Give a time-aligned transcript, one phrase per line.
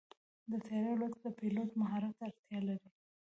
[0.49, 2.89] د طیارې الوت د پيلوټ مهارت ته اړتیا لري.